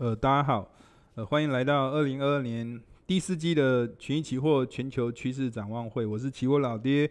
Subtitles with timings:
[0.00, 0.66] 呃，大家好，
[1.14, 6.06] 呃，欢迎来到二零二二年第四季的群益期货全球趋势展望会。
[6.06, 7.10] 我是期货老爹。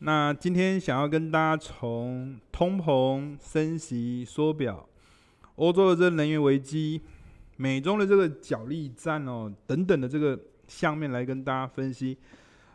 [0.00, 4.86] 那今天想要跟大家从通膨、升息、缩表、
[5.54, 7.00] 欧洲的这个能源危机、
[7.56, 10.38] 美中的这个角力战哦等等的这个
[10.68, 12.18] 项面来跟大家分析。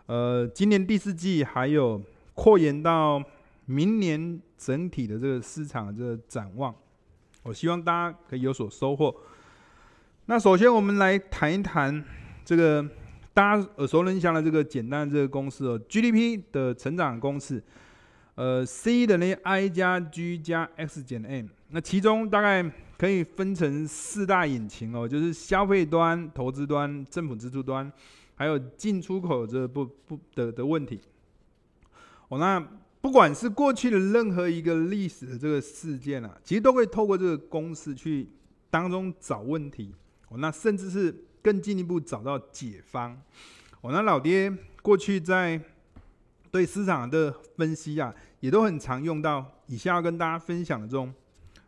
[0.08, 2.02] 呃，今年第四季还有
[2.34, 3.24] 扩延到
[3.66, 6.74] 明年整体的这个市场的这个展望。
[7.48, 9.16] 我希望大家可以有所收获。
[10.26, 12.04] 那首先，我们来谈一谈
[12.44, 12.86] 这个
[13.34, 17.64] 大家耳熟能详的这个简单的这个公式哦，GDP 的成长公式，
[18.36, 21.46] 呃，C 等于 I 加 G 加 X 减 M。
[21.70, 27.90] 那其中大概可以分成四大引擎哦，就是消费端、投资端、政府支出端，
[28.36, 31.00] 还有进出口这不不的的问题。
[32.28, 32.62] 哦，那。
[33.08, 38.28] 不管是过去的任何一个历史的这个事件啊，其实都会透过这个公式去
[38.70, 39.96] 当中找问题，
[40.28, 43.18] 哦，那甚至是更进一步找到解方。
[43.80, 45.58] 哦，那老爹过去在
[46.52, 51.14] 对市场的分析啊，也都很常用到以下要跟大家分享的这种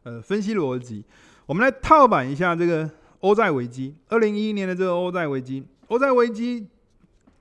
[0.03, 1.05] 呃分析逻辑。
[1.45, 2.91] 我们来套版一下这个
[3.21, 6.67] 欧债危机，二零一一年的这个欧债危机，欧债危机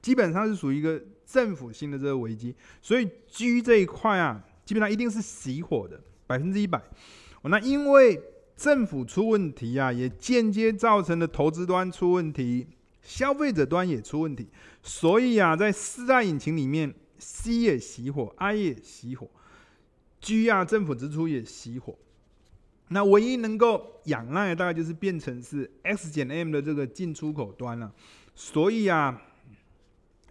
[0.01, 1.03] 基本上是属于一个。
[1.31, 6.83] 政府性的这个危机，所以 G 这一块啊，基本上一定是熄火的，百分之一百。
[7.43, 8.19] 那因为
[8.57, 12.67] 政府出问题啊，也间接造成了投资端出问题，
[13.03, 14.49] 消费者端也出问题，
[14.83, 19.29] 所以啊，在四大引擎里面，C 也熄火，I 也熄火
[20.23, 21.95] ，G 啊，政府支出也熄火。
[22.89, 27.93] 那唯一能够仰赖的，大概就是变成是 X 减 M 的这个进出口端了，
[28.35, 29.25] 所以啊。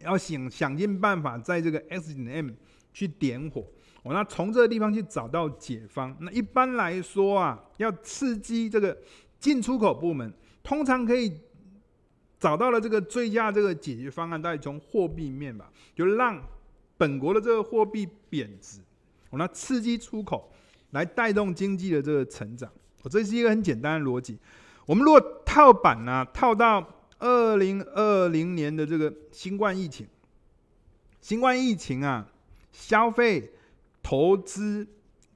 [0.04, 2.50] 要想想尽办法，在这个 X 减 M
[2.94, 3.62] 去点火，
[4.04, 6.16] 哦，那从这个地方去找到解方。
[6.20, 8.98] 那一般来说啊，要刺激这个
[9.40, 10.32] 进出口部门，
[10.62, 11.40] 通常可以
[12.40, 16.42] 找到了这个最佳这个解决方案，大概从货币面吧，就让
[16.98, 18.80] 本国的这个货币贬值，
[19.32, 20.52] 哦，那刺激出口，
[20.92, 22.70] 来带动经济的这个成长。
[23.04, 24.38] 哦，这是一个很简单的逻辑。
[24.86, 26.94] 我们如果套板呢，套到。
[27.20, 30.08] 二零二零年的这个新冠疫情，
[31.20, 32.28] 新冠疫情啊，
[32.72, 33.52] 消费、
[34.04, 34.88] 投资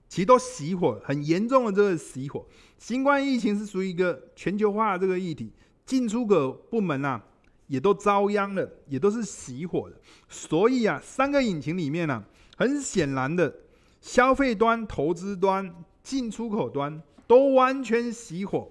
[0.08, 2.46] 其实都熄火，很严重的这个熄火。
[2.78, 5.52] 新冠疫情是属于一个全球化的这个议题，
[5.86, 7.24] 进出口部门啊
[7.68, 9.96] 也都遭殃了，也都是熄火的。
[10.30, 12.24] 所以啊，三个引擎里面啊，
[12.58, 13.54] 很显然的，
[14.02, 18.70] 消费端、投资端、进出口端都完全熄火。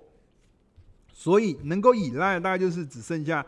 [1.21, 3.45] 所以能够依赖大概就是只剩下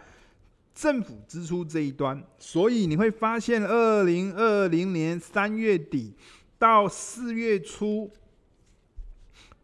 [0.74, 6.12] 政府支出这一端，所以你会发现，二零二零年三月底
[6.58, 8.10] 到四月初，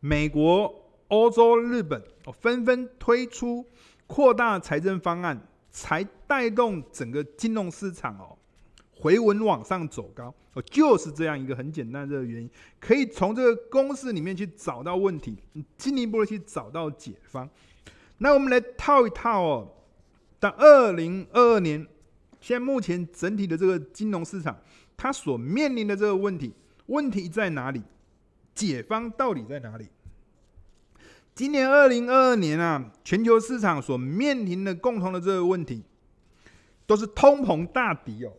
[0.01, 0.75] 美国、
[1.09, 3.63] 欧洲、日本哦纷纷推出
[4.07, 5.39] 扩大财政方案，
[5.71, 8.35] 才带动整个金融市场哦
[8.91, 10.35] 回稳往上走高。
[10.55, 12.49] 哦，就是这样一个很简单的原因，
[12.81, 15.37] 可以从这个公式里面去找到问题，
[15.77, 17.47] 进一步的去找到解方。
[18.21, 19.69] 那我们来套一套哦，
[20.41, 21.87] 到二零二二年，
[22.41, 24.59] 现在目前整体的这个金融市场，
[24.97, 26.53] 它所面临的这个问题，
[26.87, 27.81] 问题在哪里？
[28.57, 29.87] 解方到底在哪里？
[31.33, 35.85] 今年二零二二年啊，全球市场所面临的共同的这个问题，
[36.87, 38.33] 都是通膨大敌哦，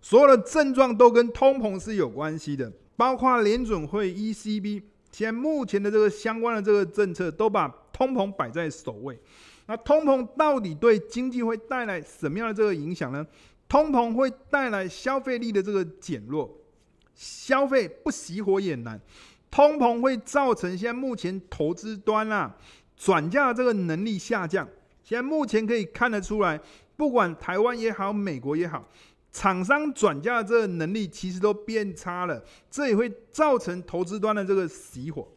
[0.00, 7.72] 所有的症状都跟通膨是有关系的，包括联准会 ECB，现在目前的这个相关的这个政策都把。
[8.02, 9.16] 通膨摆在首位，
[9.66, 13.24] 那通膨到底对经济会带来什么样的这个影响呢？
[13.68, 16.52] 通膨会带来消费力的这个减弱，
[17.14, 19.00] 消费不熄火也难。
[19.52, 22.56] 通膨会造成现在目前投资端啊
[22.96, 24.68] 转嫁这个能力下降。
[25.04, 26.60] 现在目前可以看得出来，
[26.96, 28.88] 不管台湾也好，美国也好，
[29.30, 35.28] 厂商转嫁这个能力其实都变差了，这也会造成投资端的这个熄火。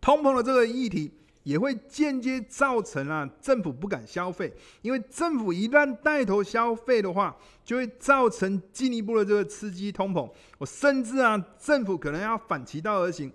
[0.00, 1.12] 通膨的这个议题。
[1.42, 10.30] 也会间接造成啊，政府不敢消费，因为政府一旦带头消费的话，就会造成进一步的这个刺激通膨。
[10.58, 13.32] 我甚至啊，政府可能要反其道而行，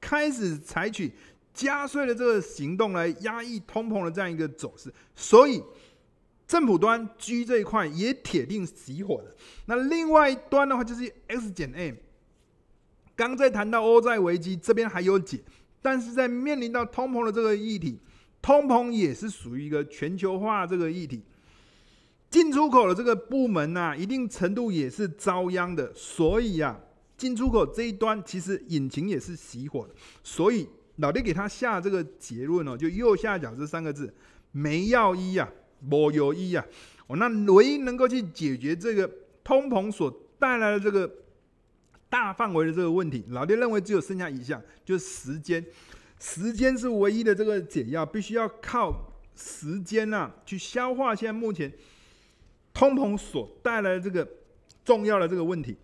[0.00, 1.12] 开始采取
[1.52, 4.92] 加税的这个行动来压抑通膨的这样一个走势。
[5.14, 5.62] 所以，
[6.46, 9.36] 政府端 G 这一块也铁定熄火的。
[9.66, 11.96] 那另外一端的话，就是 X 减 M。
[13.14, 15.38] 刚在谈到欧债危机，这边还有解。
[15.82, 17.98] 但是在面临到通膨的这个议题，
[18.40, 21.20] 通膨也是属于一个全球化这个议题，
[22.30, 25.92] 进出口的这个部门啊，一定程度也是遭殃的。
[25.92, 26.80] 所以啊，
[27.16, 29.94] 进出口这一端其实引擎也是熄火的。
[30.22, 34.14] 所以老爹给他下这个结论哦，就右下角这三个字：
[34.52, 35.50] 没药医啊，
[35.80, 36.64] 没有医啊。
[37.08, 39.10] 哦，那唯一能够去解决这个
[39.42, 40.08] 通膨所
[40.38, 41.10] 带来的这个
[42.12, 45.64] 大范围的这个问题，老爹认为只有剩下一项，就是时间。
[46.20, 48.94] 时间是唯一的这个解药，必须要靠
[49.34, 51.72] 时间呐、啊、去消化现在目前
[52.74, 54.28] 通膨所带来的这个
[54.84, 55.74] 重要的这个问题。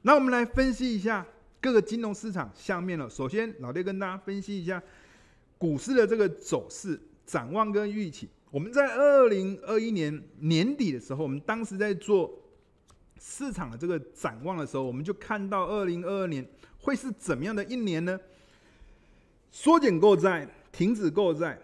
[0.00, 1.26] 那我们来分析一下
[1.60, 3.06] 各个金融市场下面了。
[3.10, 4.82] 首先，老爹跟大家分析一下
[5.58, 8.26] 股市的这个走势展望跟预期。
[8.50, 12.34] 我们在二零二一年年底的时候，我们当时在做
[13.22, 16.44] 市场的这个展望的时候，我们就看到二零二二年
[16.78, 18.18] 会是怎么样的一年呢？
[19.50, 21.58] 缩减购债，停止购债，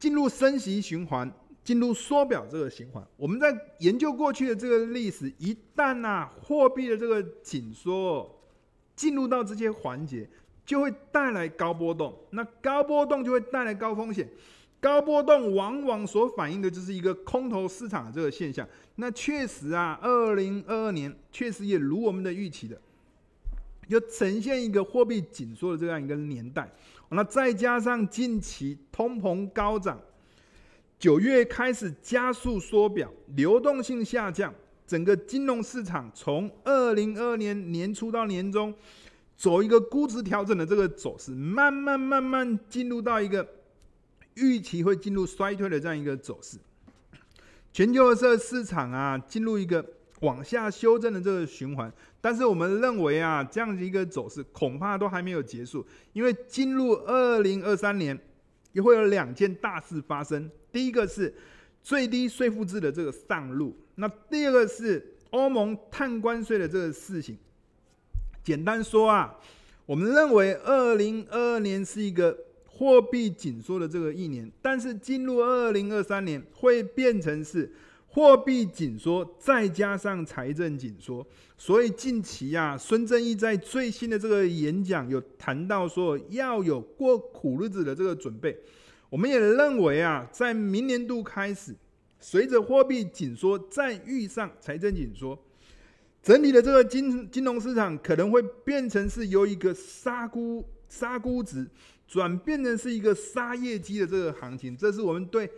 [0.00, 1.32] 进入升息循环，
[1.62, 3.06] 进入缩表这个循环。
[3.16, 8.28] 我们在研究过去的这个历史，一旦呐、啊、货币的这个紧缩
[8.96, 10.28] 进入到这些环节，
[10.66, 12.12] 就会带来高波动。
[12.30, 14.28] 那高波动就会带来高风险。
[14.82, 18.68] 高波动往往所反映的就是一个空头市场的这个现象。
[18.96, 22.76] 那确实啊，二零二二年确实也如我们的预期的，
[23.88, 26.68] 就呈现一个货币紧缩的这样一个年代。
[27.10, 30.00] 那再加上近期通膨高涨，
[30.98, 34.52] 九月开始加速缩表，流动性下降，
[34.84, 38.74] 整个金融市场从二零二二年年初到年中，
[39.36, 43.46] 走一个估值调整的这个走势，慢慢慢慢进入到一个。
[44.34, 46.56] 预期会进入衰退的这样一个走势，
[47.72, 49.84] 全球的这个市场啊，进入一个
[50.20, 51.92] 往下修正的这个循环。
[52.20, 58.18] 但是我们认为啊，这样的一个走势恐怕都还没有结束，因为进入二零二三年，
[58.72, 60.50] 也会有两件大事发生。
[60.70, 61.34] 第一个是
[61.82, 67.36] 最低税负制的这个上路，那第二个是欧盟碳关税的这个事情。
[68.42, 69.34] 简单说啊，
[69.84, 72.34] 我们认为二零二二年是一个。
[72.74, 77.70] 货币紧缩的这个一年，但是进入二零二三年会变成是
[78.08, 81.24] 货币紧缩再加上财政紧缩，
[81.58, 88.58] 所以近期啊，孙正义在最新的这个演讲有谈到说要有过苦日子的这个准备。
[89.10, 91.76] 我们也认为啊，在明年度开始，
[92.18, 95.38] 随着货币紧缩再遇上财政紧缩，
[96.22, 101.68] 整体的这个金金融市场可能会变成是由一个杀估杀估值。
[102.12, 105.50] 转变成是一个杀业绩的这个行情，这是我们对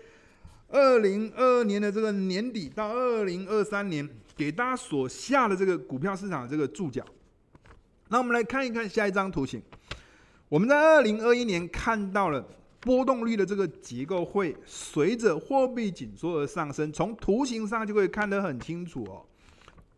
[0.68, 7.04] 二零二二年的这个年底到二零二三年给大家所下的这个股票市场的这个注脚。
[8.08, 9.60] 那我们来看一看下一张图形，
[10.48, 12.40] 我们在二零二一年看到了
[12.78, 19.26] 波动率的这个结构会随着货币紧缩而上升，从图形上就可以看得很清楚哦。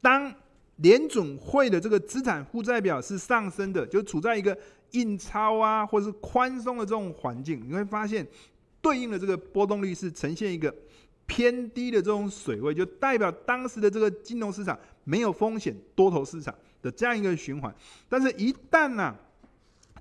[0.01, 0.35] 当
[0.77, 4.57] 联准会的这个资产负债表是上升的，就处在一个。
[4.93, 8.27] 印钞啊，或是宽松的这种环境，你会发现
[8.81, 10.75] 对应的这个波动率是呈现一个
[11.27, 17.75] 偏低的这种水位，就代表当时的这个金融市场没有风险，多头市场的这样一个循环。
[18.09, 19.17] 但是，一旦呢、啊，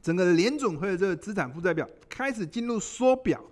[0.02, 3.44] 整个联准会的这个资产负债表开始进入缩表、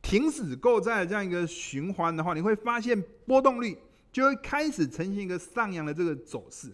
[0.00, 3.76] 停止购债的这样一个循环的话，你会发现波动率
[4.12, 6.68] 就会开始呈现一个上扬的这个走势。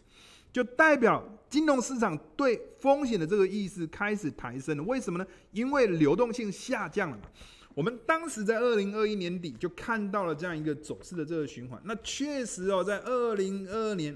[0.52, 4.82] 就代表金融市场对风险的这个意识开始抬升了。
[4.84, 5.26] 为什么呢？
[5.52, 7.22] 因为流动性下降了嘛。
[7.74, 11.80] 我们当时在二零二一年底就看到了这样一个走势的这个循环。
[11.84, 14.14] 那确实哦，在二零二二年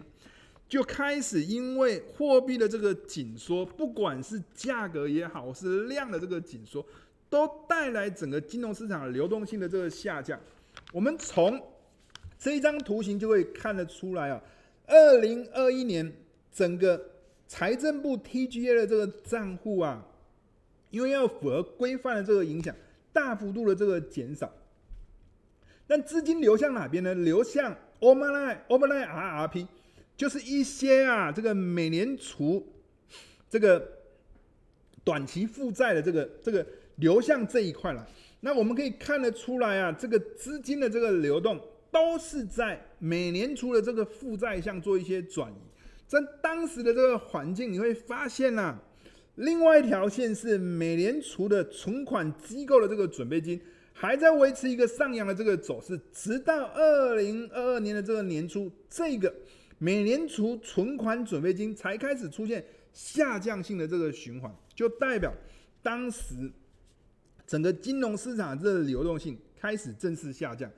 [0.69, 6.85] 就开始因为货币的这个紧缩，不管是价格也好，是量的这个紧缩，
[7.31, 10.39] 都带来整个金融市场流动性的这个下降。
[10.93, 11.59] 我们从
[12.39, 14.39] 这一张图形就会看得出来啊，
[14.87, 16.13] 二零二一年。
[16.57, 16.99] 整个
[17.47, 20.03] 财政部 TGA 的这个账户啊，
[20.89, 22.75] 因为要符合规范的这个影响，
[23.13, 24.51] 大幅度的这个减少。
[25.87, 27.15] 那资金流向哪边呢？
[27.15, 29.67] 流向 overnight overnight RRP，
[30.17, 32.67] 就是一些啊这个美联储
[33.51, 33.87] 这个
[35.05, 38.09] 短期负债的这个这个流向这一块了。
[38.41, 41.61] 那我们可以看得出来啊，这个资金的这个流动
[41.91, 45.57] 都是在美联储的这个负债项做一些转移。
[46.07, 48.79] 在当时的这个环境，你会发现呐、
[49.35, 53.61] 另外一条线是美联储的存款机构的这个准备金
[53.93, 59.35] 还在维持一个上扬的这个走势，直到二零二二年的这个年初，这个
[59.79, 65.35] 美联储存款准备金才开始出现下降性的这个循环，就代表
[65.83, 66.35] 当时
[67.47, 70.71] 整个金融市场这个流动性开始正式下降，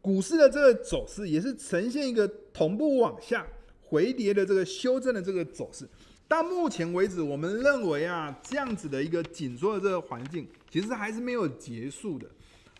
[0.00, 3.46] 股市的这个走势也是呈现一个同步往下。
[3.86, 5.88] 回跌的这个修正的这个走势，
[6.26, 12.26] 到目前为止，我们认为啊，这样子的一个紧缩的这个环境，其实还是没有结束的。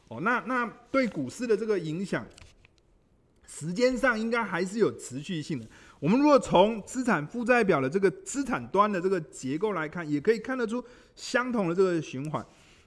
[0.09, 2.27] 哦，那那对股市的这个影响，
[3.47, 5.67] 时间上应该还是有持续性的。
[6.01, 10.85] 我们如果从资产负债表的这个资产端的这个结构来看，也可以看得出
[11.15, 12.45] 相同的这个循环。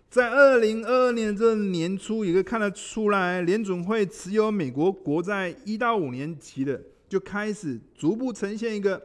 [0.10, 9.02] 在二零二二年这年初，也可以看得出来，联准会持有美国国债一到五年期的，就开始逐步呈现一个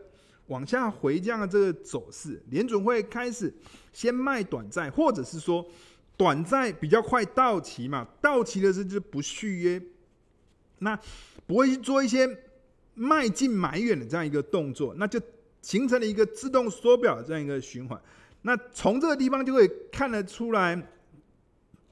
[0.47, 2.43] 往下回降的这个走势。
[2.51, 3.53] 联准会开始
[3.93, 5.67] 先卖短债，或者是说
[6.17, 9.83] 短债比较快到期嘛，到期的时候就不续约，
[10.79, 10.99] 那
[11.47, 12.29] 不会去做一些
[12.95, 15.21] 卖进买远的这样一个动作，那就
[15.63, 18.01] 形成了一个自动缩表的这样一个循环。
[18.43, 20.77] 那从这个地方就会看得出来，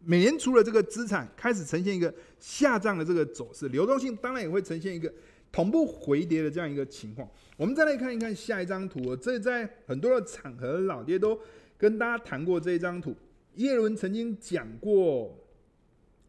[0.05, 5.13] 美联储的这个资产开始呈现一个下降的这个走势，流动性当然也会呈现一个
[5.53, 7.29] 同步回跌的这样一个情况。
[7.57, 11.39] 我们再来看一看下一张图，这在很多的场合，老爹都
[11.77, 13.15] 跟大家谈过这一张图。
[13.57, 15.37] 耶伦曾经讲过，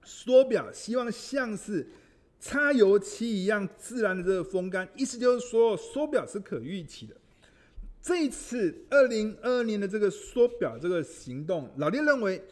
[0.04, 1.88] 缩表希望像是
[2.40, 7.16] 擦油漆一样自然的这个风干，意思就是说缩表是可预期的。
[8.02, 12.44] 这一次二零二二年的这个缩表这个行动，老爹认为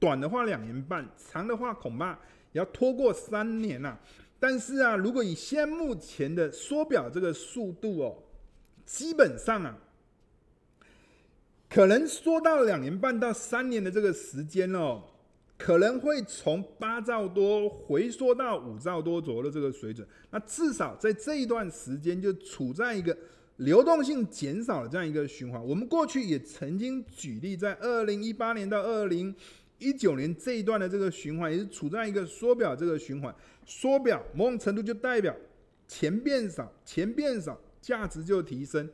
[0.00, 2.10] 短的话两年半，长的话恐怕
[2.52, 4.00] 也要拖过三年呐、啊。
[4.38, 8.22] 但是啊，如果以现目前的缩表这个速度哦，
[8.84, 9.78] 基本上啊，
[11.68, 15.02] 可能缩到两年半到三年的这个时间哦，
[15.56, 20.06] 可能会从八兆多回缩到五兆多左右的这个水准。
[20.30, 23.16] 那至少在这一段时间就处在一个。
[23.60, 29.34] 流动性减少的这样一个循环，我们过去也曾经举例，在二零一八年到二零
[29.78, 33.34] 一九年这一段的这个循环，也是处在一个缩表这个循环。
[33.64, 35.34] 缩表某种程度就代表
[35.86, 38.88] 钱变少，钱变少，价值就提升。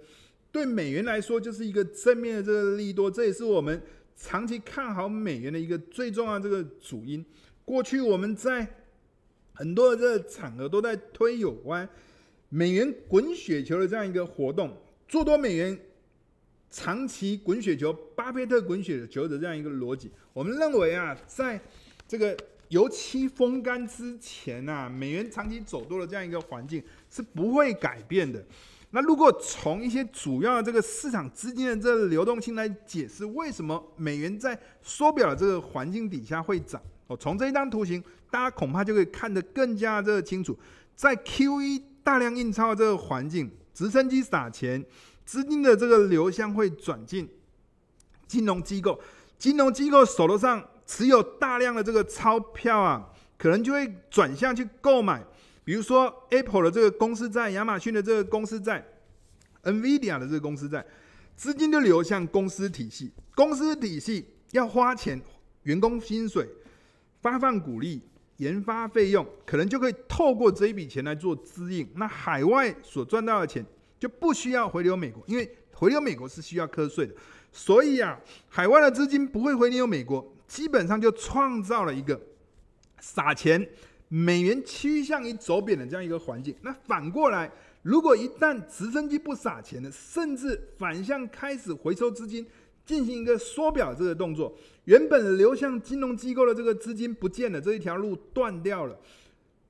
[0.50, 3.80] 对美元来说，就是一个正面的这个利多，这也是我们
[4.16, 7.24] 长期看好美元的一个最重要这个主因。
[7.64, 8.66] 过去我们在
[9.52, 11.88] 很多的这个场合都在推有关。
[12.50, 14.76] 美元滚雪球的这样一个活动，
[15.08, 15.78] 做多美元，
[16.72, 21.60] 长期滚雪球，巴菲特滚雪球的这样一个逻辑，我们认为啊，在
[22.08, 22.36] 这个
[22.70, 28.42] 油漆风干之前啊，美元长期走多的这样一个环境是不会改变的。
[28.90, 36.82] 那如果从一些主要的这个市场资金的这个流动性来解释，为什么美元在缩表的这个环境底下会涨？
[37.06, 40.58] 哦，从这一张图形，大家恐怕就可以看得更加这个清楚，
[40.96, 41.82] 在 QE。
[42.04, 44.84] 大量印钞的这个环境，直升机撒钱，
[45.24, 47.28] 资金的这个流向会转进
[48.26, 49.00] 金融机构，
[49.38, 55.24] 金融机构手头上持有大量的这个钞票啊，可能就会转向去购买，
[55.64, 58.84] 比如说 Apple 的这个公司债、亚马逊的这个公司债、
[59.62, 60.84] NVIDIA 的这个公司债，
[61.36, 65.20] 资金就流向公司体系，公司体系要花钱，
[65.62, 66.48] 员工薪水，
[67.20, 68.02] 发放股利。
[68.38, 73.64] 研发费用可能就可以透过这一笔钱来做资应，那海外所赚到的钱
[74.02, 77.14] 就不需要回流美国，因为回流美国是需要课税的，
[77.52, 78.18] 所以啊，
[78.48, 82.20] 海外的资金不会回流美国，基本上就创造了一个
[82.98, 83.64] 撒钱
[84.08, 86.52] 美元趋向于走贬的这样一个环境。
[86.62, 87.48] 那反过来，
[87.82, 92.44] 如果一旦直升机不撒钱了，甚至反向开始回收资金。
[92.84, 94.52] 进行一个缩表这个动作，
[94.86, 98.98] 原本流向金融机构的这个资金不见了，这一条路断掉了。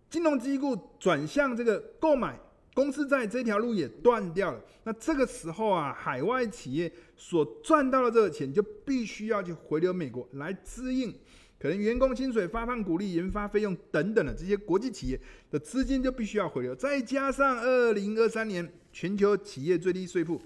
[0.09, 2.41] 金融机构转向这个购买
[2.75, 4.61] 公司在这条路也断掉了。
[4.85, 11.15] 那这个时候啊，海外企业所赚到的这个钱就必须要去回流美国来支应，
[11.59, 16.75] 可能员工薪水、发放股利、研发费用等等的这些国际企业的资金就必须要回流。
[16.75, 20.41] 再加上二零二三年全球企业最低税负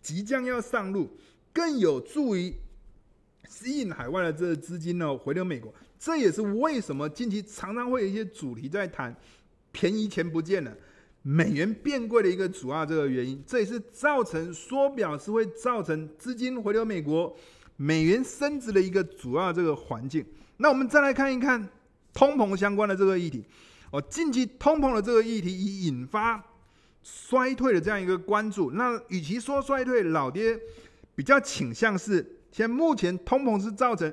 [0.00, 1.10] 即将要上路。
[1.54, 2.50] 更有助于
[3.46, 9.14] 吸引海外的这个资金呢回流美国，这也是为什么近期常常会有一些主题在谈
[9.70, 10.74] 便宜钱不见了，
[11.22, 17.34] 美元变贵的一个主要这个原因，这也是造成缩表是会造成资金回流美国、
[17.76, 20.24] 美元升值的一个主要这个环境。
[20.56, 21.68] 那我们再来看一看
[22.12, 23.44] 通膨相关的这个议题
[23.90, 26.42] 哦，近期通膨的这个议题已引发
[27.02, 28.72] 衰退的这样一个关注。
[28.72, 30.58] 那与其说衰退，老爹。
[31.14, 34.10] 比较倾向是，现在目前通膨是造成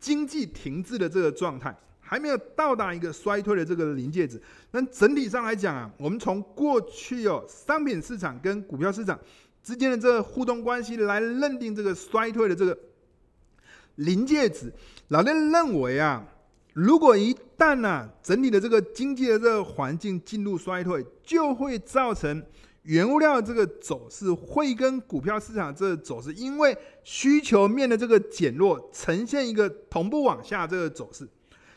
[0.00, 1.72] 经济停滞的这个状态，
[2.10, 4.42] 还没有到达一个衰退的这个临界值。
[4.72, 9.16] 那整体上来讲啊，我们从过去哦商品市场跟股票市场
[9.62, 12.76] 之间的这个互动关系来认定这个衰退的这个
[13.94, 14.72] 临界值。
[15.06, 16.26] 老爹认为啊，
[16.72, 22.42] 如果一旦呢、整体的这个经济的这个环境进入衰退，就会造成
[22.82, 31.28] 原物料这个走势会跟股票市场这个走势，因为需求面的这个减弱，呈现一个同步往下这个走势。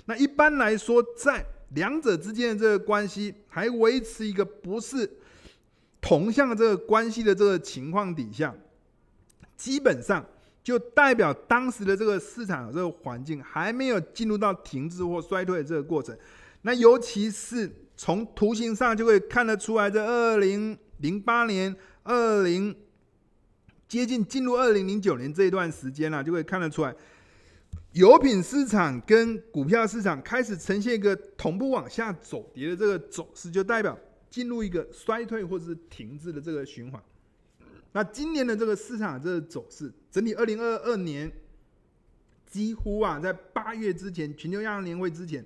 [0.06, 5.10] 那一般来说，在两者之间的这个关系还维持一个不是
[6.02, 8.54] 同向的这个关系的这个情况底下，
[9.56, 10.26] 基本上
[10.62, 16.16] 就代表当时的这个市场这个环境还没有进入到停滞或衰退的这个过程。
[16.64, 22.76] 那尤其是从图形上就会看得出来，这二零零八年、二零
[23.88, 26.94] 接近进入二零零九年这一段时间啊，就会看得出来。
[27.94, 33.96] 油品市场跟股票市场开始呈现一个同步往下走跌的这个走势，就代表
[34.32, 37.02] 进入一个衰退或者是停滞的这个循环。
[37.92, 41.32] 那今年的这个市场这个走势，整体二零二二年
[42.48, 45.46] 几乎啊，在八月之前，全球央行年会之前，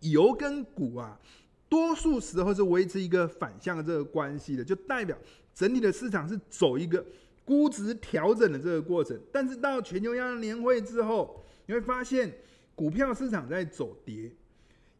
[0.00, 1.18] 油跟股啊，
[1.66, 5.16] 多数时候是维持一个反向的这个关系的，就代表
[5.54, 7.02] 整体的市场是走一个。
[7.44, 12.32] 估值调整的这个过程，但是到全球央行年会之后，你会发现
[12.74, 14.30] 股票市场在走跌，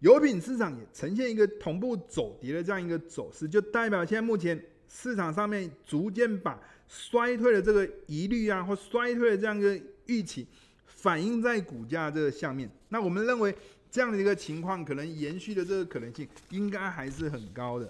[0.00, 10.46] 油品市场也呈现一个同步走跌的这样一个走势，就代表现在目前市场上面逐渐把衰退的这个疑虑啊，或衰退的这样一个预期
[10.84, 12.68] 反映在股价这个下面。
[12.88, 13.54] 那我们认为
[13.88, 17.88] 这样的一个情况可能延续的这个可能性应该还是很高的。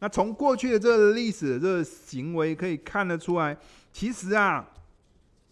[0.00, 3.56] 那从过去的这个历史的这个行为可以看得出来。
[3.92, 4.66] 其实啊，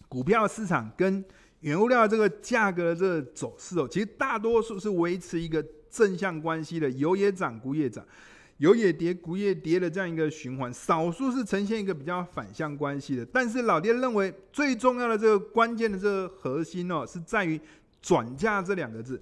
[0.09, 1.23] 股票市场跟
[1.59, 8.03] 原物料这个价格的这个走势哦，其实大多数是维持一个正向关系的，油也涨，股也涨，
[8.57, 13.23] 油也跌，股也跌的这样一个循环，少数是呈现一个比较反向关系的。
[13.27, 17.61] 但是老爹认为最重要的这个关键的这个核心哦，是在于
[18.01, 19.21] 转嫁这两个字。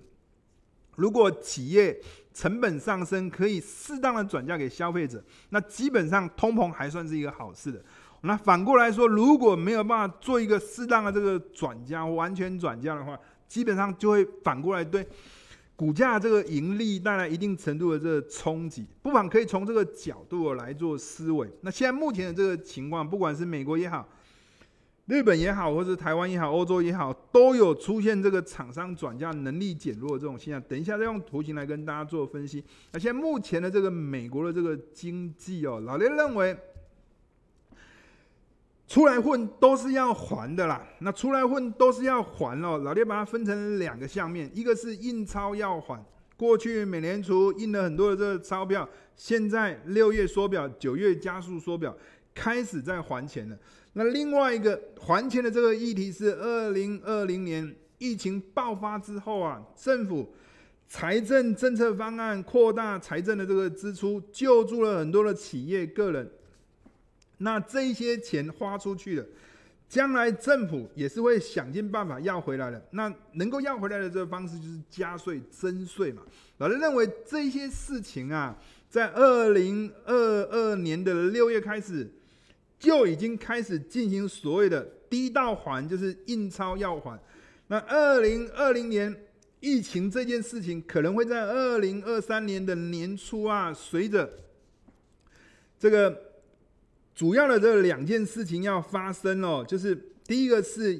[0.95, 1.97] 如果企业
[2.33, 7.83] 成本上升，可以适当的转嫁给消费者，那基本上通膨还算是一个好事的。
[8.21, 15.07] 那反过来说，如果没有办法做一个适当的这个转嫁，完全转嫁的话，基本上就会反过来对
[15.73, 18.85] 股价这个盈利带来一定程度的这个冲击。
[19.01, 21.49] 不妨可以从这个角度来做思维。
[21.61, 24.05] 那现在目前的这个情况，不管是美国也好，
[25.05, 30.61] 日本也好，或者台湾也好，欧洲也好，都有出现这个厂商转嫁能力减弱的这种现象。
[30.63, 32.61] 等一下再用图形来跟大家做分析。
[32.91, 36.57] 那现在目前的这个美国的这个经济哦，老爹认为。
[38.89, 42.79] 出来混都是要还的啦，那出来混都是要还哦。
[42.79, 46.03] 老爹把它分成两个项面，一个是印钞要还，
[46.35, 51.95] 过去美联储印了很多的这个钞票，现在六月缩表，九月加速缩表，
[52.33, 53.55] 开始在还钱了。
[53.93, 60.33] 那另外一个还钱的这个议题是二零二零年疫情爆发之后啊，政府
[60.87, 66.27] 财政政策方案扩大财政的这个支出，救助了很多的企业个人。
[67.41, 69.25] 那这些钱花出去了，
[69.87, 72.85] 将来政府也是会想尽办法要回来的。
[72.91, 76.21] 那能够要回来的这个方式就是加税、征税嘛。
[76.57, 78.57] 老师认为这些事情啊，
[78.89, 82.11] 在二零二二年的六月开始
[82.77, 87.17] 就已经开始进行所谓的第一道还，就是印钞要还。
[87.67, 89.15] 那二零二零年
[89.61, 94.29] 疫情这件事情可能会在二零二三年的年初啊，随着
[95.79, 96.27] 这个。
[97.19, 99.93] 主要的这两件事情要发生哦，就是
[100.25, 100.97] 第一个是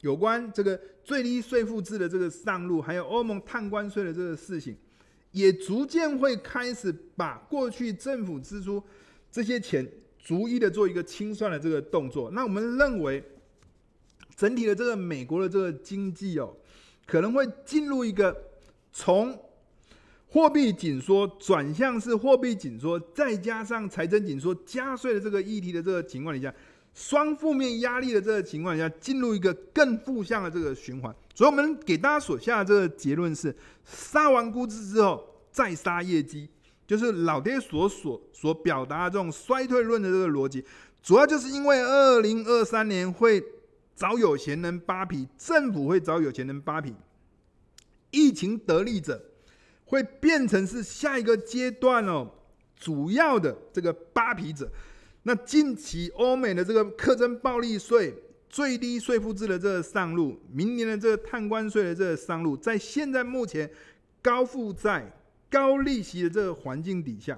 [0.00, 4.76] 有关这个最低税负制的这个上路，还有欧盟碳关税的这个事情，
[5.30, 8.82] 也逐渐会开始把过去政府支出
[9.30, 12.32] 这些钱逐一的做一个清算的这个动作。
[12.32, 13.22] 那我们认为，
[14.34, 16.52] 整体的这个美国的这个经济哦，
[17.06, 18.36] 可能会进入一个
[18.90, 19.40] 从
[20.32, 26.54] 货币紧缩转向是货币紧缩，再加上财政紧缩加税的这个议题的这个情况底下，
[26.94, 31.12] 双负面压力的这个情况下，进入一个更负向的这个循环。
[31.34, 33.52] 所以，我们给大家所下的这个结论是：
[33.84, 36.48] 杀完估值之后再杀业绩，
[36.86, 40.64] 就是老爹所所所表达的这种衰退论的这个逻辑，
[41.02, 43.42] 主要就是因为二零二三年会
[43.96, 46.94] 找有钱人扒皮，政府会找有钱人扒皮，
[48.12, 49.20] 疫情得利者。
[49.90, 52.30] 会变成是下一个阶段哦，
[52.76, 54.70] 主要的这个扒皮者。
[55.24, 58.14] 那近期欧美的这个课征暴力税、
[58.48, 63.68] 最低税负制的这个上路，明年的这个碳关税的这个上路，在现在目前
[64.22, 65.12] 高负债、
[65.50, 67.36] 高利息的这个环境底下，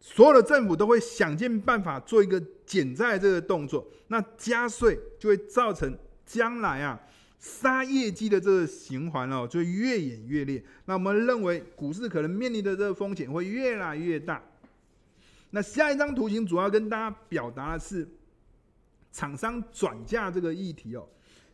[0.00, 3.86] 所有的政府都会想尽办法做一个减债这个动作。
[4.08, 7.00] 那加税就会造成将来啊。
[7.46, 10.62] 杀业绩的这个循环哦，就越演越烈。
[10.84, 14.42] 那我们认为股市可能面临的这个风险会越来越大。
[15.50, 18.06] 那下一张图形主要跟大家表达的是
[19.12, 21.06] 厂商转嫁这个议题哦。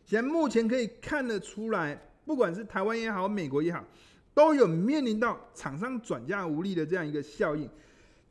[0.03, 3.85] 现在目前可以看得出来，不管是台湾也好，美国也好，
[4.33, 7.69] 都有面临到厂商转嫁无力的这样一个效应。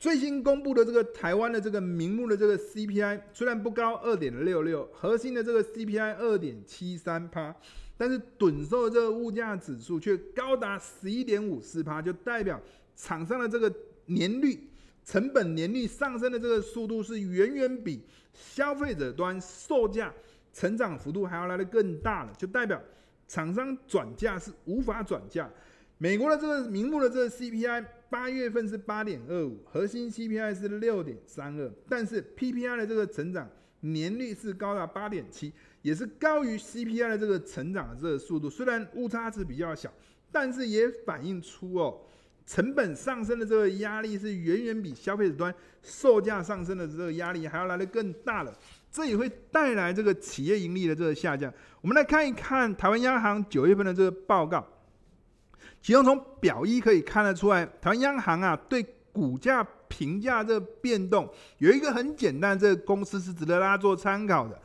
[0.03, 7.55] 最新公布的这个台湾的这个名目的这个 CPI 虽然不高，二点六六，核心的这个 CPI 二点七三趴，
[7.97, 12.61] 但是趸售这个物价指数却高达十一点五四趴，就代表
[12.97, 13.73] 厂商的这个
[14.07, 14.69] 年率
[15.05, 18.03] 成本年率上升的这个速度是远远比
[18.35, 20.13] 消费者端售价
[20.53, 22.83] 成长幅度还要来的更大了，就代表
[23.29, 25.49] 厂商转嫁是无法转嫁。
[25.97, 27.85] 美国的这个名目的这个 CPI。
[28.13, 33.49] 八月份是八点二五，核心 CPI 是六点三二，但是 PPI 的这个成长
[33.81, 38.51] 年率是高达八点七，也是高于 CPI 的这个成长的这个速度。
[38.51, 39.91] 虽然误差值比较小，
[40.31, 42.03] 但是也反映出哦，
[42.45, 48.55] 成本上升的这个压力是远远比消费者端售价上升的这个压力还要来得更大了。
[48.91, 51.51] 这也会带来这个企业盈利的这个下降。
[51.81, 54.69] 我们来看一看台湾央行九月份的这个报告。
[55.83, 64.57] 其中从表一可以看得出来，台湾央行啊对股价评价这个变动有一个很简单，这个公式是值得大家做参考的。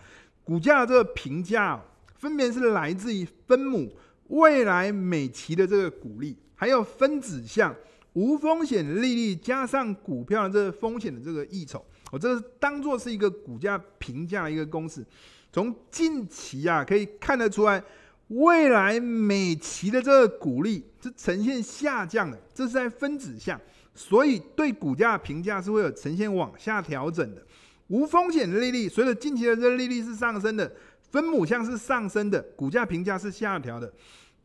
[0.44, 1.82] 股价这个评价
[2.16, 3.92] 分别是来自于分母
[4.28, 7.76] 未来每期的这个股利，还有分子项
[8.14, 11.84] 无风险利率加上股票的这个风险的这个溢酬。
[12.12, 15.04] 我这个当做是一个股价评价的一个公式。
[15.52, 17.84] 从近期啊可以看得出来。
[18.28, 23.60] 未来每期的这个股利是呈现下降的，这是在分子项，
[23.96, 27.42] 所以对股价评价是会有呈现往下调整的。
[27.88, 30.70] 无风险的利率随着近期的这个利率是上升的，
[31.10, 33.92] 分母项是上升的，股价评价是下调的。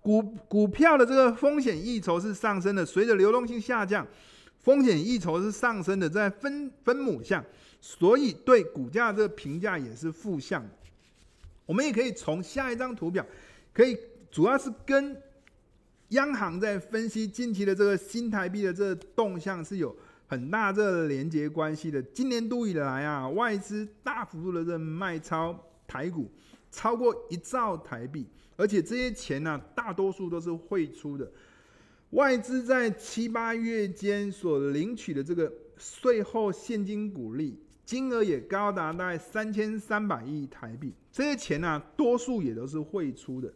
[0.01, 4.07] 股股票的这个风险溢酬是上升的，随着流动性下降，
[4.61, 7.45] 风险溢酬是上升的，在分分母项，
[7.81, 10.65] 所以对股价这个评价也是负向。
[11.67, 13.27] 我们也可以从下一张图表。
[13.73, 13.97] 可以，
[14.31, 15.17] 主要是跟
[16.09, 22.03] 央行在分析近期的这个新台币的这个动向是有很大这个连接关系的。
[22.03, 26.31] 今年度以来啊，外资大幅度的这卖超台股
[26.71, 31.31] 超过一兆台币，而且这些钱呢、啊，大多数都是汇出的。
[32.11, 43.51] 外资在七八月间所领取的这个税后现金股利金额也高达大概三千三百亿台币，这些钱呢、啊，多数也都是汇出的。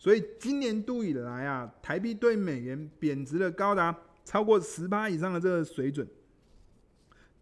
[0.00, 6.08] 所以今年度以来啊，台币对美元贬值了高达超过十八以上的这个水准，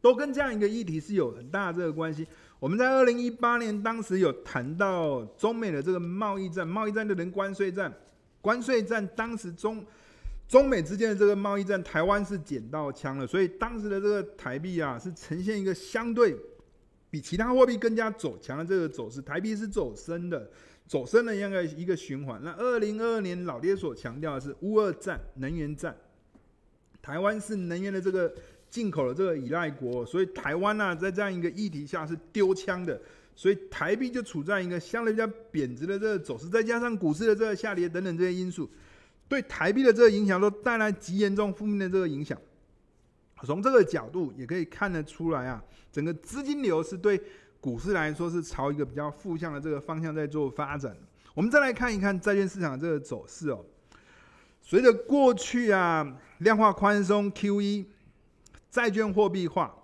[0.00, 2.26] 都跟这样一个议题是有很大的这个关系。
[2.58, 7.94] 我们在二零一八年当时有谈到中美的这个贸易战，贸易战的人关税战，
[8.40, 9.86] 关税战当时中
[10.48, 16.36] 中美之间的这个贸易战，台湾是捡到枪了，所以当时的这个台币啊是呈现一个相对
[17.08, 20.50] 比其他货币更加走强的这个走势，台币是走升的。
[20.88, 22.40] 走升的一样的一个循环。
[22.42, 25.94] 那二零二二年老爹所强调的是乌二战、能源战。
[27.00, 28.32] 台湾是能源的这个
[28.68, 33.00] 进口的这个依赖国，所以台湾呢、啊、在这样一个议题下是丢枪的，
[33.36, 38.68] 所以台币就处在一个相对比较贬值的这个走势，再加上股市的这个下跌等等这些因素，
[39.28, 42.36] 对台币的这个影响都带来极严重负面的这个影响。
[43.42, 47.20] 从这个角度也可以看得出来啊，整个资金流是对。
[47.60, 50.96] 股市来说是朝一个比较负向的这个方向在做发展。
[51.34, 53.64] 我们再来看一看债券市场的这个走势哦。
[54.60, 56.06] 随着过去啊
[56.38, 57.86] 量化宽松 QE，
[58.70, 59.74] 债券货币化，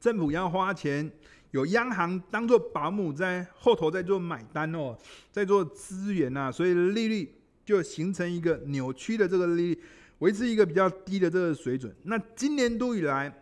[0.00, 1.10] 政府要花钱，
[1.52, 4.96] 有央行当做保姆在后头在做买单哦，
[5.30, 9.82] 在做资源啊，所以利率就形成一个扭曲的这个利率，
[10.18, 11.94] 维持一个比较低的这个水准。
[12.04, 13.32] 那今年度以来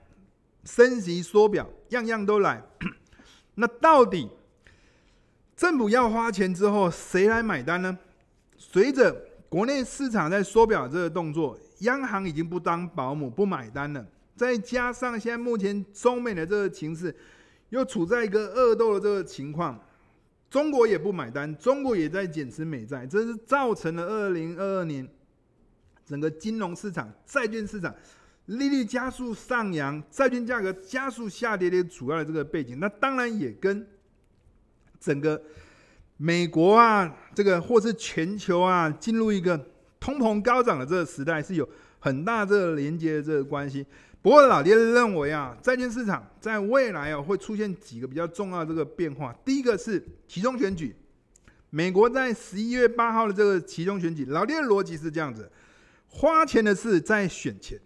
[0.65, 2.63] 升息缩表，样样都来。
[3.55, 4.29] 那到底
[5.57, 7.99] 政府要花钱之后，谁来买单呢？
[8.57, 9.15] 随着
[9.49, 14.07] 国内市场在缩表这个动作，央行已经不当保姆不买单了。
[14.37, 17.15] 再加上现在目前中美的这个情势，
[17.69, 19.79] 又处在一个恶斗的这个情况，
[20.49, 25.07] 中国也不买单，中国也在减持美债，这是造成了二零二二年
[26.07, 27.95] 整个金融市场、债券市场。
[28.51, 33.87] 利率加速上扬，债券价格加速下跌的主要的这个背景，那当然也跟
[34.99, 35.41] 整个
[36.17, 39.57] 美国啊，这个或是全球啊，进入一个
[40.01, 41.69] 通膨高涨的这个时代是有
[42.01, 43.87] 很大这个连接的这个关系。
[44.21, 49.33] 不过老爹认为啊，债券市场在未来啊会出现几个比较重要的这个变化。
[49.45, 50.97] 第一个是集中选举，
[51.71, 55.49] 美国在十一月八号的这个集中选举，老爹的逻辑是这样子：
[56.09, 57.79] 花钱的事在选钱。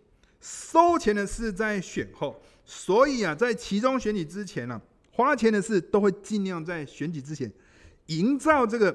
[0.44, 7.50] 收钱的是在选后，所以啊，在其中选举之前呢、啊，花钱的事都会尽量在选举之前
[8.08, 8.94] 营造这个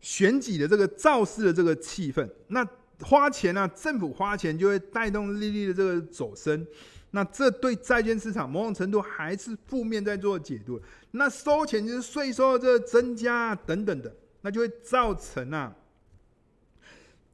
[0.00, 2.28] 选举的这个造势的这个气氛。
[2.48, 2.66] 那
[3.02, 6.66] 花钱啊，政府花钱就会带动利率的这个走升。
[7.12, 10.80] 那这对债券市场某种程度还是负面在做解读。
[11.12, 15.72] 那收钱就是税收的这个增加啊，等等的，那就会造成啊。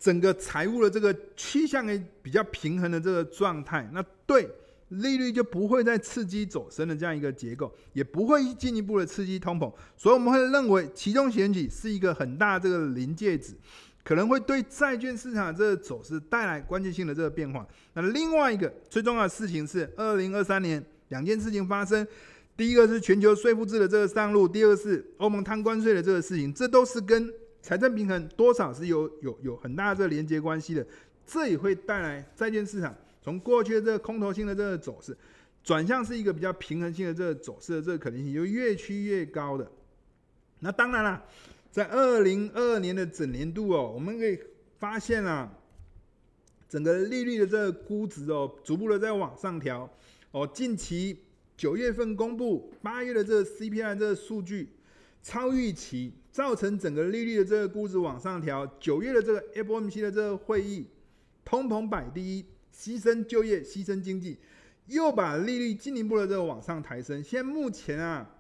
[0.01, 4.49] 整个财务的这个趋向于比较平衡的这个状态，那对
[4.89, 13.55] 利率就不会再刺激走升的这样一个结构，也不会进一步的刺激通膨，所以我们会认为其中选举是一个很大的这个临界值，
[14.03, 17.65] 可能会对债券市场这个走势带来关键性的这个变化。
[17.93, 22.05] 那另外一个最重要的事情是，二零二三年两件事情发生，
[22.57, 27.33] 第一个是全球税负制的这个上路，第二个是欧盟摊关税的这个事情，这都是跟
[27.63, 30.87] 财政平衡多少是有有有很大的这个连接关系的，
[31.27, 35.17] 这也会带来债券市场从过去的这个空头性的这个走势，
[35.63, 39.71] 转向是一个比较平衡性的这个走势的这个可能性就越趋越高的。
[40.61, 41.23] 那当然了，
[41.71, 44.39] 在二零二二年的整年度哦，我们可以
[44.79, 45.53] 发现啊，
[46.67, 49.89] 整个利率的这个估值哦，逐步的在往上调
[50.33, 50.49] 哦。
[50.53, 51.19] 近期
[51.59, 54.71] 九月份公布八月的这个 CPI 这个数据
[55.23, 56.15] 超预期。
[56.33, 60.87] 造成整个利率的这个估值往上调，九月的这个 FOMC 的这个会议，
[61.45, 64.39] 通膨摆第一，牺牲就业，牺牲经济，
[64.87, 67.21] 又把利率进一步的这个往上抬升。
[67.23, 68.31] 现在目前啊，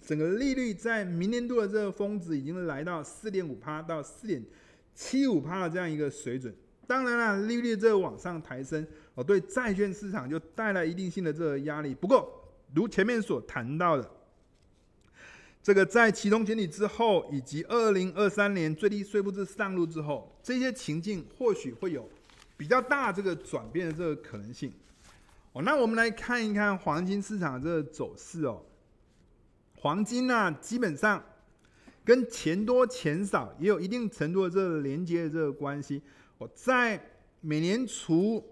[0.00, 4.44] 整个利率在明年度的这个峰值已经来到四点五趴到四点
[4.92, 6.52] 七五趴的这样一个水准。
[6.88, 11.94] 当然了，利率这个往上抬升，哦，对债券市场就带来一定性的这个压力。
[11.94, 12.28] 不过，
[12.74, 14.10] 如前面所谈到的。
[15.62, 22.08] 这个在期中选举之后，以及二零二三年最低税负制上路之后，这些情境或许会有
[22.56, 24.72] 比较大这个转变的这个可能性。
[25.52, 28.62] 哦，那我们来看一看黄金市场的这个走势哦。
[29.76, 31.22] 黄金呢、啊，基本上
[32.04, 36.00] 跟钱多钱少也有一定程度的这个连接的这个关系。
[36.38, 36.98] 我在
[37.42, 38.42] 美联储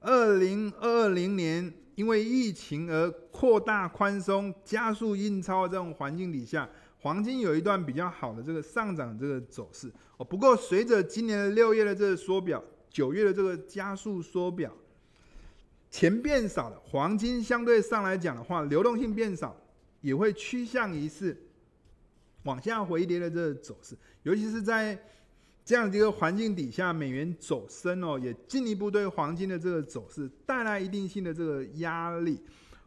[0.00, 1.70] 二零二零年。
[1.98, 10.24] 因为疫情而扩大宽松、加速印钞的这种环境底下，黄金有一段比较好的这个上涨这个走势哦。
[10.24, 14.72] 不过，随着今年的六月的这个缩表，九月的这个加速缩表，
[15.90, 19.60] 钱变少了，黄金相对上来讲的话，流动性变少，
[20.00, 21.36] 也会趋向于是
[22.44, 24.96] 往下回跌的这个走势，尤其是在。
[25.68, 32.40] 这样的一个环境底下，美元走升哦，也进一步对黄金的这个走势带来一定性的这个压力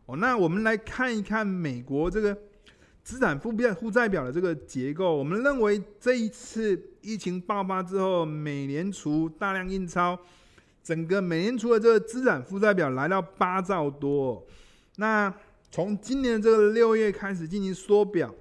[0.07, 0.17] 哦。
[0.17, 2.35] 那我们来看一看美国这个
[3.03, 5.15] 资产负债负债表的这个结构。
[5.15, 10.17] 我们认为这一次疫情爆发之后，美联储大量印钞，
[10.81, 14.43] 整个美联储的这个资产负债表来到八兆多。
[14.95, 15.31] 那
[15.69, 18.33] 从今年的这个六月开始进行缩表，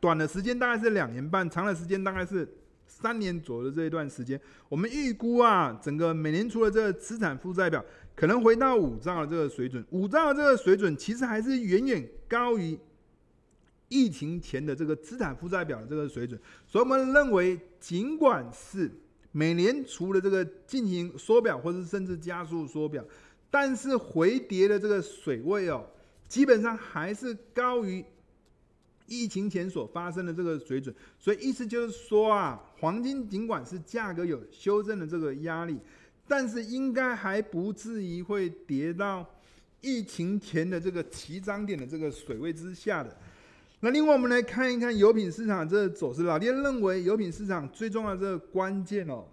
[0.00, 2.56] 短的时间大概是两年半，长的时间大概是。
[2.94, 7.82] 三年左右的这一段时间，我们预估啊，整个美联储的这个资产负债表
[8.14, 9.84] 可能回到五兆的这个水准。
[9.90, 12.78] 五兆的这个水准，其实还是远远高于
[13.88, 16.38] 疫情前的这个资产负债表的这个水准。
[16.66, 18.90] 所以我们认为，尽管是
[19.32, 23.02] 美联储的这个进行缩表，或者甚至加速缩表，
[23.50, 25.86] 但是回跌的这个水位哦，
[26.28, 28.04] 基本上还是高于。
[29.08, 35.78] 疫情前所发生的这个水准，所以意思就是说啊，黄金尽管是价格有修正的这个压力，
[36.26, 39.24] 但是应该还不至于会跌到
[39.80, 43.16] 疫情前的这个起涨点的这个水位之下的。
[43.78, 49.26] 那另外我们来看一看油品市场这个走势，老爹认为油品市场最重要的这个关键哦，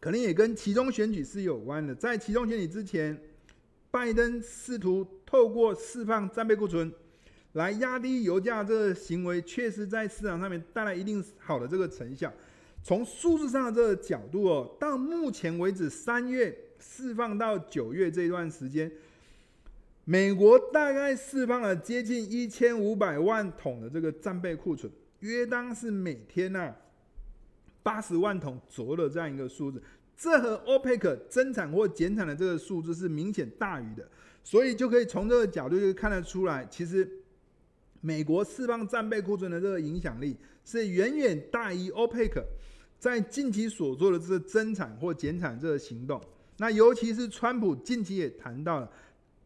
[0.00, 1.94] 可能也跟其中选举是有关的。
[1.94, 3.20] 在其中选举之前，
[3.90, 6.90] 拜登试图透过释放战备库存。
[7.52, 12.30] 来压低油价这个行为，确实在市场上面带来一定好的这个成效。
[12.86, 18.88] 从数字上的这个角度哦，到目前为止，三月释放到九月这段时间，
[20.04, 26.72] 美国大概释放了接近一千五百万桶的这个战备库存，约当是每天呐
[27.82, 29.82] 八十万桶左右的这样一个数字。
[30.16, 34.08] 这和 OPEC 增产或减产的这个数字是明显大于的，
[34.44, 37.10] 所以就可以从这个角度就看得出来，其实。
[38.02, 42.40] 美国释放战备库存的这个影响力是远远大于 OPEC
[42.98, 46.20] 在近期所做的这个增产或减产这个行动。
[46.58, 48.90] 那尤其是川普近期也谈到了，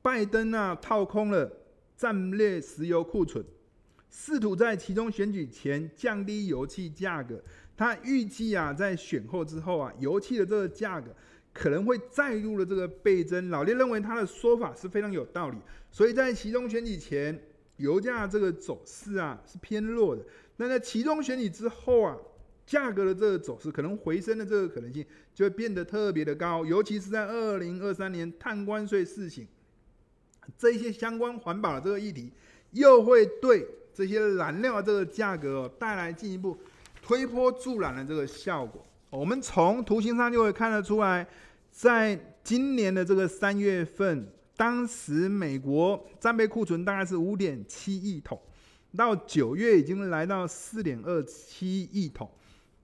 [0.00, 1.50] 拜登啊套空了
[1.96, 3.44] 战略石油库存，
[4.08, 7.42] 试图在其中选举前降低油气价格。
[7.76, 11.10] 他预计啊在选后之后啊，油气的这个价格
[11.52, 13.48] 可能会再度的这个倍增。
[13.48, 15.56] 老爹认为他的说法是非常有道理，
[15.90, 17.42] 所以在其中选举前，
[17.78, 20.22] 油价这个走势啊是偏弱的。
[20.58, 22.16] 那在其中选举之后啊，
[22.70, 25.04] 价格的这个走势可能回升的这个可能性
[25.34, 29.44] 就会变得特别的高，尤其是在二零二三年碳关税试行
[30.56, 32.30] 这一些相关环保的这个议题，
[32.70, 36.56] 又会对这些燃料的这个价格哦带来进一步
[37.02, 38.86] 推波助澜的这个效果。
[39.10, 41.26] 我们从图形上就会看得出来。
[41.72, 48.36] 在今年的这个三月份，当时美国战备库存大概是五点七亿桶，
[48.96, 52.28] 到九月已经来到四点二七亿桶，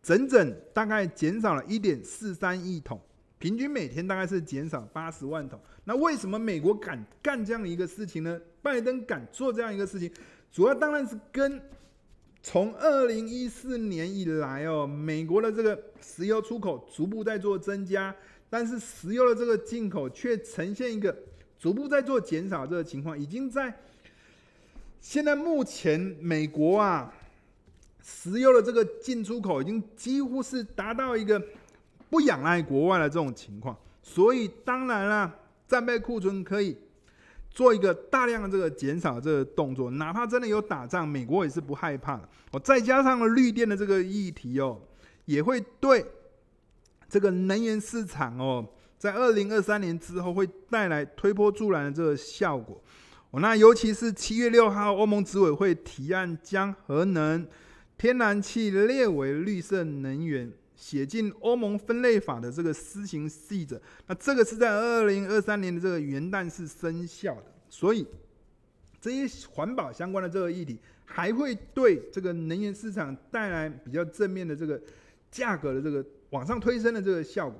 [0.06, 3.00] 整整大概减少了一点四三亿桶，
[3.40, 5.60] 平均每天大概是减少八十万桶。
[5.82, 8.40] 那为什么美国敢干这样的一个事情呢？
[8.62, 10.08] 拜登敢做这样一个事情，
[10.52, 11.60] 主要当然是跟
[12.40, 18.14] 从二零一四年以来哦，美国的这个石油出口逐步在做增加。
[18.48, 21.12] 但是石油的这个进口却呈现一个
[21.58, 23.76] 逐步在做减少这个情况，已经在
[25.00, 27.12] 现在目前美国啊，
[28.06, 31.42] 石油的这个进出口已经几乎是达到一个
[32.08, 35.34] 不仰赖国外的这种情况，所以当然了，
[35.66, 36.78] 战备库存可以
[37.50, 42.28] 做一个大量的这个减少这个动作，哪怕真的有打仗，美国也是不害怕的。
[42.52, 44.80] 我再加上了绿电的这个议题哦，
[45.24, 46.06] 也会对。
[47.08, 48.66] 这个能源市场哦，
[48.98, 52.82] 在二零二三年之后会带来推波助澜的这个效果。
[53.30, 57.46] 哦，那尤其是七月六号，欧盟执委会提案将核能、
[57.98, 63.80] 天然气列为绿色能源，写进欧盟分类法的这个施行细则。
[64.06, 68.06] 那这个是在二零二三年的这个元旦是生效的，所以
[69.00, 74.80] 这些环保相关的这个议题，还会对这个能源市场带来比较正面的这个
[75.30, 76.04] 价格的这个。
[76.30, 77.56] 往上推升的这个效果，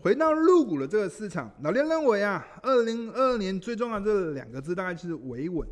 [0.00, 5.66] 回到陆股的这个市场，老爹认为啊，二零二二年最重要的这两个字大概就是维稳，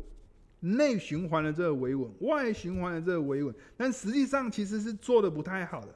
[0.61, 5.89] 内循环的这个维稳，外循环的这个维稳，但实际上其实是做的不太好的。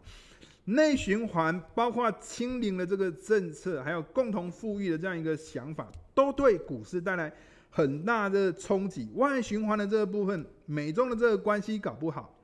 [0.65, 7.31] 内循环包括清零的这个政策，还有共同富裕的这样一个想法，都对股市带来
[7.69, 9.07] 很大的冲击。
[9.13, 12.35] 外循环的这个部分，美中的这个关系搞不好，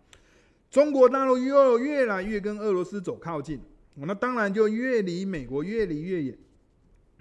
[0.69, 3.59] 中国大陆又越来越跟俄罗斯走靠近。
[3.95, 6.37] 那当然就越离美国越离越远，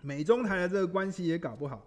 [0.03, 1.85] 美中台的这个关系也搞不好。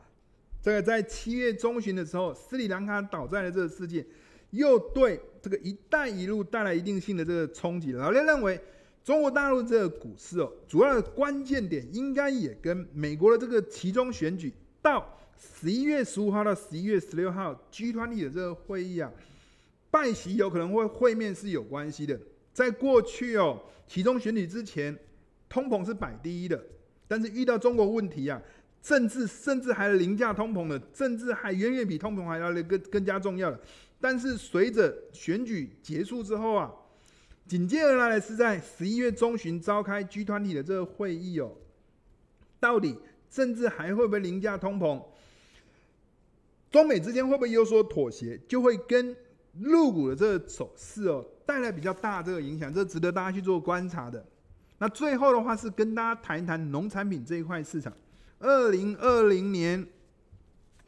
[0.63, 4.06] 这个在七月中旬的时候，斯里兰卡倒在了这个事件，
[4.52, 7.91] 又对这个“一带一路”带来一定性的这个冲击。
[7.91, 8.58] 老爹认为，
[9.04, 15.06] 中国大陆这个股市哦，主要的关键点应该也跟美国的这个期中选举到
[15.38, 19.12] 十一月十五号到十一月十六号 G20 的这个会议啊，
[19.91, 22.17] 拜习有可能会会面是有关系的。
[22.54, 24.97] 在过去哦，期中选举之前，
[25.49, 26.63] 通膨是摆第一的，
[27.06, 28.41] 但是遇到中国问题啊，
[28.84, 33.60] 甚至甚至还凌驾通膨的，甚至还远远比通膨还要更更加重要的。
[34.00, 36.69] 但是随着选举结束之后啊，
[37.48, 41.54] 紧接而来的是在十一月中旬召开 G 团体的这个会议哦，
[42.60, 43.00] 到底
[43.32, 45.02] 政治还会不会凌驾通膨？
[46.69, 48.38] 中美之间会不会有所妥协？
[48.50, 49.15] 就会跟
[49.62, 51.26] 陆股的这个走势哦。
[51.46, 54.26] 带来比较大这个影响，这值得大家去做观察的。
[54.78, 57.93] 那最后的话是跟大家谈一谈农产品这一块市场。
[58.44, 59.84] 二零二零年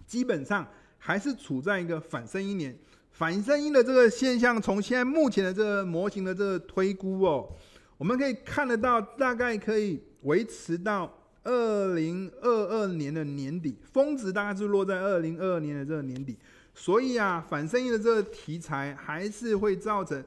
[0.05, 0.67] 基本上
[0.99, 2.77] 还是处在一个反声音年，
[3.09, 7.49] 反声音的这个现象，从现在目前的这个模型的这个推估哦，
[7.97, 11.11] 我们可以看得到，大概可以维持到
[11.43, 16.37] 二零二二年的年底，峰值大概是落在二零二二年的这个年底。
[16.73, 20.23] 所以啊，反声音的这个题材还是会造成。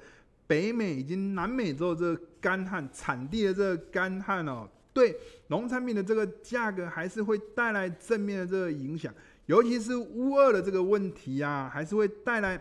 [0.47, 4.67] 北美以及南美洲这个干旱产地的这个干旱哦，
[4.98, 9.14] 对农产品的这个价格还是会带来正面的这个影响，
[9.46, 12.61] 尤其是乌二的这个问题啊，还是会带来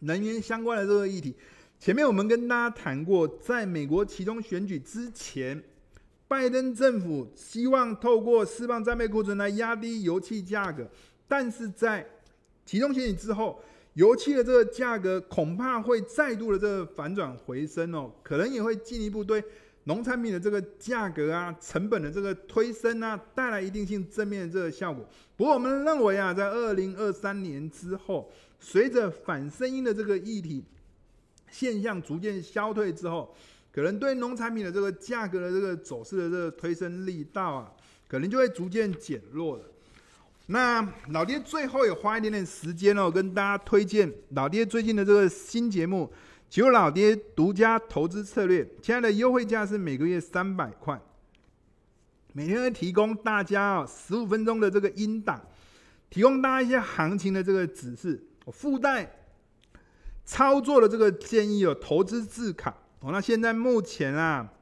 [0.00, 1.34] 能源相关的这个议题。
[1.80, 5.60] 前面我们跟大家谈过，在美国其中选举之前，
[6.28, 10.88] 拜登政府希望透过释放战备库存来压低油气价格，
[11.26, 12.06] 但是在
[12.64, 13.60] 其中选举之后。
[13.94, 19.44] 油气的这个价格恐怕会再度的这个反转回升哦，可能也会进一步对
[19.84, 25.04] 农产品的这个价格啊、成本的这个推升啊，带来一定性正面的这个效果。
[25.36, 28.30] 不过我们认为啊，在二零二三年之后，
[28.60, 30.62] 随着反声音的这个议题
[31.50, 33.34] 现象逐渐消退之后，
[33.72, 37.72] 可能对农产品的这个价格的这个走势的这个推升力道啊，
[38.06, 39.64] 可能就会逐渐减弱了。
[40.46, 46.12] 那老爹最后也花一点点时间哦，跟大家推荐老爹最近的这个新节目，
[46.52, 51.00] 九老爹独家投资策略，现在的优惠价是每个月三百块。
[52.34, 55.40] 每天会提供大家哦十五分钟的这个音档，
[56.10, 59.10] 提供大家一些行情的这个指示，我附带
[60.26, 63.10] 操作的这个建议有投资字卡哦。
[63.10, 64.52] 那现在目前啊，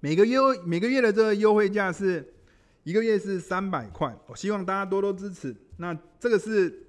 [0.00, 2.34] 每个月每个月的这个优惠价是
[2.82, 5.56] 一个月是三百块，我希望大家多多支持。
[5.78, 6.87] 那这个是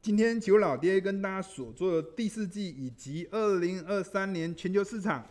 [0.00, 5.26] 今天裘老爹跟大家所做的第四季以及二零二三年全球市场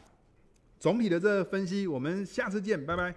[0.79, 3.15] 总体的这个分析，我们下次见，拜拜。